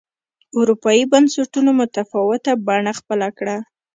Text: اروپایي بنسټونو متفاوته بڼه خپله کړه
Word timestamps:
اروپایي 0.59 1.03
بنسټونو 1.11 1.71
متفاوته 1.79 2.51
بڼه 2.67 2.91
خپله 2.99 3.27
کړه 3.37 3.57